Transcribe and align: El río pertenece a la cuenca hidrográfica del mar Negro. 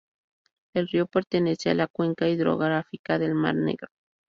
El 0.73 0.87
río 0.87 1.05
pertenece 1.05 1.69
a 1.69 1.75
la 1.75 1.85
cuenca 1.85 2.27
hidrográfica 2.27 3.19
del 3.19 3.35
mar 3.35 3.53
Negro. 3.53 3.89